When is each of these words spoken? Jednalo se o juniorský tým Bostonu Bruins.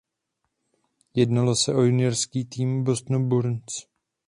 Jednalo 1.13 1.55
se 1.55 1.73
o 1.73 1.81
juniorský 1.81 2.45
tým 2.45 2.83
Bostonu 2.83 3.25
Bruins. 3.29 3.85